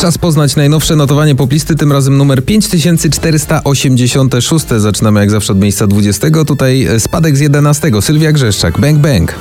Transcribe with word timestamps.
Czas 0.00 0.18
poznać 0.18 0.56
najnowsze 0.56 0.96
notowanie 0.96 1.34
poplisty, 1.34 1.76
tym 1.76 1.92
razem 1.92 2.16
numer 2.16 2.44
5486. 2.44 4.66
Zaczynamy 4.76 5.20
jak 5.20 5.30
zawsze 5.30 5.52
od 5.52 5.60
miejsca 5.60 5.86
20. 5.86 6.26
Tutaj 6.46 6.88
spadek 6.98 7.36
z 7.36 7.40
11. 7.40 7.90
Sylwia 8.00 8.32
Grzeszczak, 8.32 8.80
Bang 8.80 8.98
Bang. 8.98 9.32
Lubię 9.32 9.38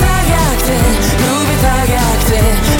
tak 0.00 0.28
jak 0.28 0.62
ty, 0.62 0.72
lubię 1.18 1.56
tak 1.62 1.88
jak 1.88 2.24
ty, 2.24 2.38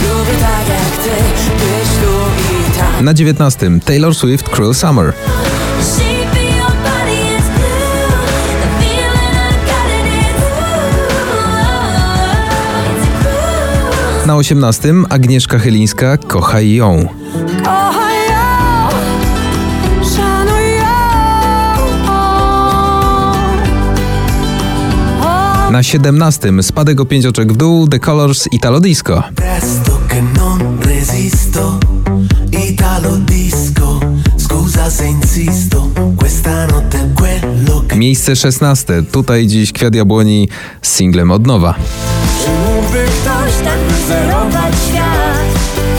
lubię 0.08 0.32
tak 0.40 0.68
jak 0.68 0.96
ty, 1.04 1.10
być 1.54 1.88
tu 2.02 2.12
i 2.52 2.54
tam. 2.78 3.04
Na 3.04 3.14
19. 3.14 3.70
Taylor 3.84 4.14
Swift, 4.14 4.48
Cruel 4.48 4.74
Summer. 4.74 5.12
Na 14.28 14.36
18. 14.36 14.94
Agnieszka 15.08 15.58
Chylińska, 15.58 16.16
Kochaj 16.16 16.74
ją. 16.74 17.08
Kochaj 17.64 18.28
ją, 18.28 18.88
szanuj 20.16 20.76
ją. 20.78 20.86
Na 25.72 25.82
17. 25.82 26.62
Spadek 26.62 27.00
o 27.00 27.04
5 27.04 27.26
oczek 27.26 27.52
w 27.52 27.56
dół, 27.56 27.88
The 27.88 27.98
Colors, 27.98 28.48
Italo 28.52 28.80
Disco. 28.80 29.22
Presto 29.34 30.00
che 30.08 30.22
non 30.22 30.78
resisto, 30.82 31.78
Italo 32.68 33.16
disco, 33.16 34.00
scusa 34.36 34.90
se 34.90 35.06
insisto, 35.06 35.88
questa 36.16 36.66
notte 36.66 36.98
quello 37.14 37.84
che 37.86 37.96
Miejsce 37.96 38.36
16. 38.36 39.02
Tutaj 39.12 39.46
dziś 39.46 39.72
Kwiat 39.72 39.94
Jabłoni 39.94 40.48
z 40.82 40.88
singlem 40.96 41.30
od 41.30 41.46
nowa. 41.46 41.74
Tak 43.68 43.78
wyzerować 43.78 44.74
świat, 44.88 45.48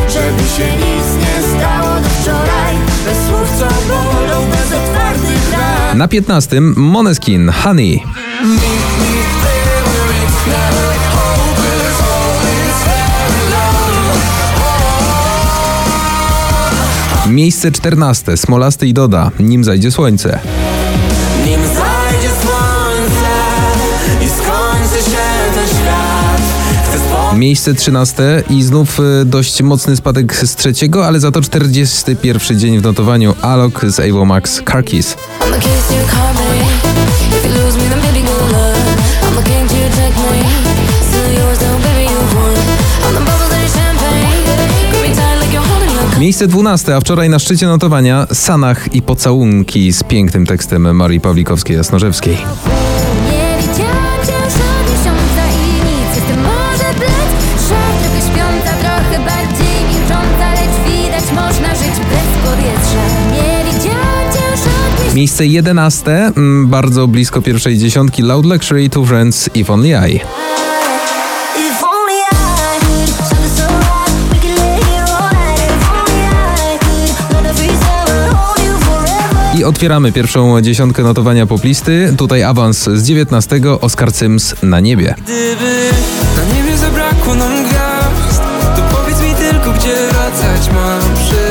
żeby 0.08 0.50
się 0.50 0.78
nic 0.78 1.06
nie 1.20 1.58
stało 1.58 1.96
do 1.96 2.10
wczoraj? 2.10 2.76
Bez 3.06 3.18
słów 3.28 3.60
co 3.60 3.66
bolą, 3.88 4.46
bez 4.52 4.66
otwartych. 4.66 5.56
Na 5.96 6.08
15. 6.08 6.62
Moneskin, 6.62 7.50
Honey. 7.50 8.04
Miejsce 17.28 17.72
14. 17.72 18.38
Smolasty 18.38 18.88
i 18.88 18.94
Doda, 18.94 19.32
nim 19.40 19.64
zajdzie 19.64 19.92
słońce. 19.92 20.40
Miejsce 27.40 27.74
13 27.74 28.44
i 28.50 28.64
znów 28.64 29.00
y, 29.00 29.26
dość 29.26 29.62
mocny 29.62 29.96
spadek 29.96 30.36
z 30.36 30.56
trzeciego, 30.56 31.08
ale 31.08 31.20
za 31.20 31.32
to 31.32 31.42
41 31.42 32.60
dzień 32.60 32.80
w 32.80 32.84
notowaniu 32.84 33.36
Alok 33.42 33.86
z 33.88 34.00
Avo 34.00 34.26
Max 34.26 34.62
Car 34.72 34.86
Keys. 34.86 35.16
I'm 35.16 35.52
the 35.52 35.60
kiss 35.60 35.92
you 35.92 36.16
call 36.16 36.34
me. 36.34 36.62
If 37.38 37.48
you 37.48 37.64
lose 37.64 37.78
me, 37.78 37.90
then 37.90 38.02
baby 38.02 38.22
go 38.22 38.32
love. 38.32 38.78
I'm 39.24 39.36
the 39.36 39.50
king 39.50 39.70
to 39.70 39.76
take 39.76 40.16
me. 40.16 40.44
Still 41.10 41.34
yours, 41.40 41.60
though, 41.60 41.84
baby 41.84 42.04
you 42.12 42.20
won. 42.36 42.56
I'm 43.08 43.14
the 43.14 43.32
bubbles 43.32 43.54
in 43.54 43.60
your 43.60 43.70
champagne. 43.70 44.44
Grip 44.92 45.10
me 45.10 45.16
tight 45.16 45.40
like 45.42 45.54
you're 45.54 45.68
holding 45.68 46.12
your 46.12 46.20
Miejsce 46.20 46.48
12, 46.48 46.96
a 46.96 47.00
wczoraj 47.00 47.30
na 47.30 47.40
szczycie 47.40 47.68
notowania 47.68 48.28
Sanach 48.34 48.96
i 48.96 49.02
pocałunki 49.02 49.94
z 49.94 50.04
pięknym 50.04 50.46
tekstem 50.46 50.96
Marii 50.96 51.22
Pawlikowskiej-Jasnorzewskiej. 51.22 52.38
Miejsce 65.20 65.46
11, 65.46 66.32
mm, 66.38 66.68
bardzo 66.68 67.08
blisko 67.08 67.42
pierwszej 67.42 67.78
dziesiątki 67.78 68.22
Loud 68.22 68.46
Luxury, 68.46 68.90
Two 68.90 69.06
Friends, 69.06 69.50
If 69.56 69.74
Only 69.74 69.90
I. 69.90 70.20
I 79.60 79.64
otwieramy 79.64 80.12
pierwszą 80.12 80.62
dziesiątkę 80.62 81.04
notowania 81.04 81.46
poplisty. 81.46 82.14
Tutaj 82.18 82.44
awans 82.44 82.90
z 82.94 83.04
19, 83.04 83.62
Oscar 83.82 84.14
Sims 84.14 84.56
na 84.64 84.80
niebie. 84.80 85.16
Gdyby 85.24 85.90
na 86.38 86.56
niebie 86.56 86.78
zabrakło 86.78 87.36
nam 87.36 87.64
gwiazd 87.64 88.42
To 88.76 88.82
powiedz 88.82 89.22
mi 89.22 89.36
tylko, 89.36 89.72
gdzie 89.72 89.96
wracać 89.96 90.70
mam 90.74 91.16
przy 91.16 91.49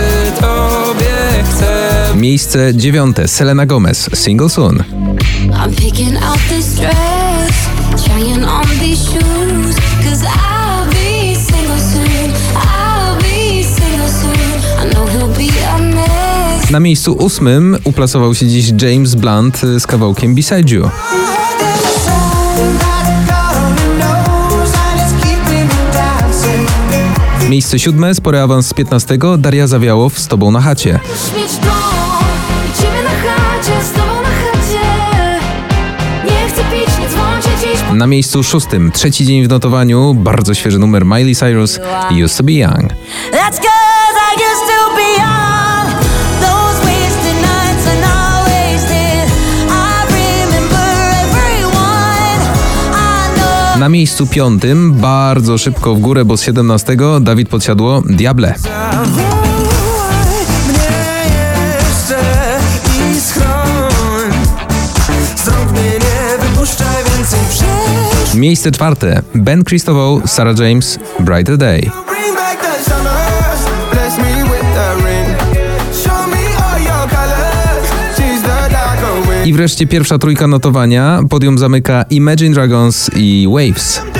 Miejsce 2.19 2.75
9, 2.75 3.17
Selena 3.27 3.67
Gomez, 3.67 4.11
Single 4.15 4.49
Soon. 4.49 4.85
Na 16.71 16.81
miejscu 16.81 17.13
ósmym 17.13 17.77
uplasował 17.85 18.35
się 18.35 18.47
dziś 18.47 18.73
James 18.83 19.15
Blunt 19.15 19.61
z 19.79 19.87
kawałkiem 19.87 20.35
Beside 20.35 20.75
You. 20.75 20.91
Miejsce 27.49 27.79
siódme, 27.79 28.15
spory 28.15 28.41
awans 28.41 28.67
z 28.67 28.75
15, 28.75 29.19
Daria 29.39 29.67
Zawiałow 29.67 30.19
z 30.19 30.29
Tobą 30.29 30.51
na 30.51 30.61
chacie. 30.61 31.01
Na 37.99 38.07
miejscu 38.07 38.43
szóstym, 38.43 38.93
trzeci 38.93 39.27
dzień 39.27 39.45
w 39.45 39.49
notowaniu, 39.49 40.15
bardzo 40.15 40.55
świeży 40.55 40.79
numer 40.79 41.05
Miley 41.05 41.35
Cyrus, 41.35 41.81
Used 42.25 42.37
to 42.37 42.45
be 42.45 42.53
Young. 42.53 42.93
That's 43.33 43.59
cause 43.59 44.17
I 44.29 44.35
used 44.35 44.67
to 44.69 44.95
be 44.97 45.09
young 45.23 46.03
Those 46.41 46.79
wasted 46.87 47.37
nights 47.43 47.87
are 47.87 48.01
not 48.01 48.49
wasted 48.49 49.29
I 49.69 50.07
remember 50.07 50.89
everyone 51.25 52.43
I 52.93 53.39
know 53.39 53.79
Na 53.79 53.89
miejscu 53.89 54.27
piątym, 54.27 54.93
bardzo 54.93 55.59
szybko 55.59 55.95
w 55.95 56.01
górę, 56.01 56.25
bo 56.25 56.37
z 56.37 56.43
17, 56.43 56.97
Dawid 57.21 57.49
Podsiadło, 57.49 58.03
Diable. 58.07 58.55
Miejsce 68.35 68.71
czwarte, 68.71 69.23
Ben 69.35 69.65
Christopher, 69.65 70.29
Sarah 70.29 70.59
James, 70.59 70.99
Brighter 71.21 71.57
Day. 71.57 71.91
I 79.45 79.53
wreszcie 79.53 79.87
pierwsza 79.87 80.19
trójka 80.19 80.47
notowania, 80.47 81.21
podium 81.31 81.59
zamyka 81.59 82.05
Imagine 82.11 82.55
Dragons 82.55 83.11
i 83.17 83.49
Waves. 83.51 84.18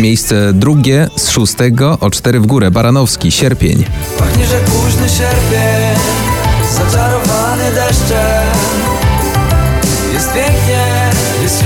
Miejsce 0.00 0.52
drugie 0.52 1.08
z 1.16 1.30
szóstego 1.30 1.98
o 2.00 2.10
cztery 2.10 2.40
w 2.40 2.46
górę, 2.46 2.70
Baranowski, 2.70 3.32
Sierpień. 3.32 3.84
Pachnie, 4.18 4.46
że 4.46 4.60
późny 4.60 5.08
sierpień 5.08 5.96
Zaczarowany 6.74 7.64
deszczem 7.74 8.46
Jest 10.12 10.32
pięknie, 10.32 11.10
jest 11.42 11.64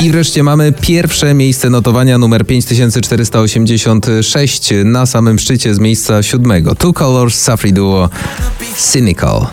I 0.00 0.10
wreszcie 0.10 0.42
mamy 0.42 0.72
pierwsze 0.72 1.34
miejsce 1.34 1.70
notowania 1.70 2.18
numer 2.18 2.46
5486 2.46 4.70
na 4.84 5.06
samym 5.06 5.38
szczycie 5.38 5.74
z 5.74 5.78
miejsca 5.78 6.22
siódmego. 6.22 6.74
Two 6.74 6.92
Colors, 6.92 7.40
Safri 7.40 7.72
Duo, 7.72 8.10
Cynical. 8.76 9.46